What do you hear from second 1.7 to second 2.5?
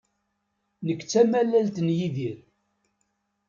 n Yidir.